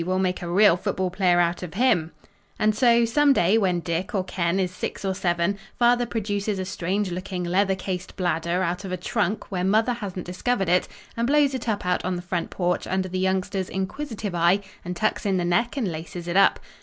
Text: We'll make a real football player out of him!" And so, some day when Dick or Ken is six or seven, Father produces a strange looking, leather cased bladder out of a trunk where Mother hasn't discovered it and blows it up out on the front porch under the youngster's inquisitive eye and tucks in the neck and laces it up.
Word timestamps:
We'll 0.03 0.17
make 0.17 0.41
a 0.41 0.49
real 0.51 0.77
football 0.77 1.11
player 1.11 1.39
out 1.39 1.61
of 1.61 1.75
him!" 1.75 2.09
And 2.57 2.73
so, 2.73 3.05
some 3.05 3.33
day 3.33 3.55
when 3.59 3.81
Dick 3.81 4.15
or 4.15 4.23
Ken 4.23 4.59
is 4.59 4.71
six 4.71 5.05
or 5.05 5.13
seven, 5.13 5.59
Father 5.77 6.07
produces 6.07 6.57
a 6.57 6.65
strange 6.65 7.11
looking, 7.11 7.43
leather 7.43 7.75
cased 7.75 8.15
bladder 8.15 8.63
out 8.63 8.83
of 8.83 8.91
a 8.91 8.97
trunk 8.97 9.51
where 9.51 9.63
Mother 9.63 9.93
hasn't 9.93 10.25
discovered 10.25 10.69
it 10.69 10.87
and 11.15 11.27
blows 11.27 11.53
it 11.53 11.69
up 11.69 11.85
out 11.85 12.03
on 12.03 12.15
the 12.15 12.23
front 12.23 12.49
porch 12.49 12.87
under 12.87 13.09
the 13.09 13.19
youngster's 13.19 13.69
inquisitive 13.69 14.33
eye 14.33 14.61
and 14.83 14.95
tucks 14.97 15.23
in 15.23 15.37
the 15.37 15.45
neck 15.45 15.77
and 15.77 15.91
laces 15.91 16.27
it 16.27 16.35
up. 16.35 16.59